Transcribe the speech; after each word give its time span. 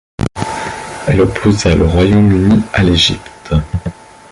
Elle 1.07 1.21
opposa 1.21 1.75
le 1.75 1.85
Royaume-Uni 1.85 2.63
à 2.73 2.81
l'Egypte. 2.81 3.53